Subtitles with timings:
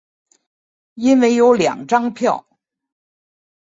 [0.95, 2.47] 因为有两张票